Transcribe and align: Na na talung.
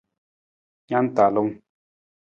Na 0.89 0.97
na 1.03 1.09
talung. 1.15 1.51